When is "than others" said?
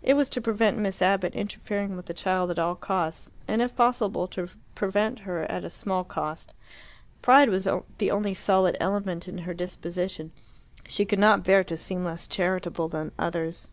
12.86-13.72